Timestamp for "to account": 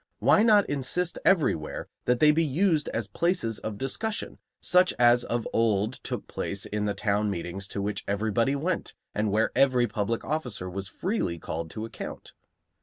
11.69-12.33